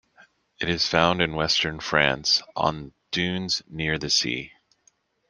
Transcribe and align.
It 0.59 0.67
is 0.67 0.87
found 0.87 1.21
in 1.21 1.35
western 1.35 1.79
France 1.79 2.41
on 2.55 2.91
dunes 3.11 3.61
near 3.69 3.99
the 3.99 4.09
sea. 4.09 4.51